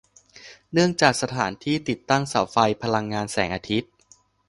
[0.71, 3.91] เนื่องจากสถานที่ติดตั้งเสาไฟพลังงานแสงอาทิตย์